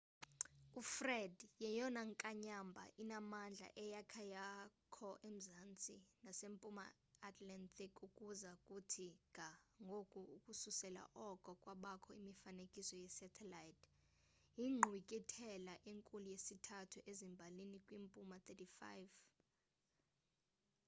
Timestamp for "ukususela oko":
10.37-11.49